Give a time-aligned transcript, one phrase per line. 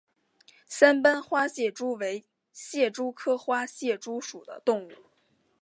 [0.67, 4.91] 三斑花蟹蛛为蟹蛛科花蟹蛛属的动物。